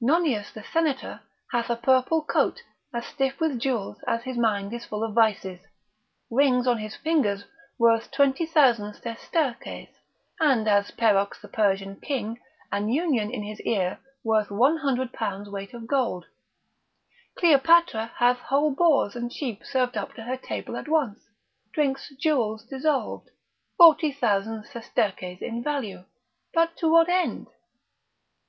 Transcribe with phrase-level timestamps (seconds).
[0.00, 1.20] Nonius the senator
[1.50, 2.62] hath a purple coat
[2.94, 5.58] as stiff with jewels as his mind is full of vices;
[6.30, 7.44] rings on his fingers
[7.76, 9.88] worth 20,000 sesterces,
[10.38, 12.38] and asPerox the Persian king,
[12.70, 19.16] an union in his ear worth one hundred pounds weight of gold:Cleopatra hath whole boars
[19.16, 21.28] and sheep served up to her table at once,
[21.72, 23.28] drinks jewels dissolved,
[23.76, 26.04] 40,000 sesterces in value;
[26.54, 27.48] but to what end?